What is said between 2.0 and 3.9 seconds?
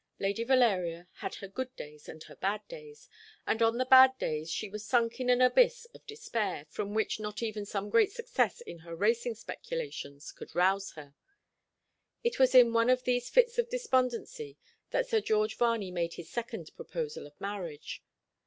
and her bad days; and on the